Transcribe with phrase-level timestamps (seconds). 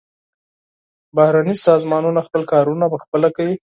[1.15, 3.55] بهرني سازمانونه خپل کارونه پخپله کوي.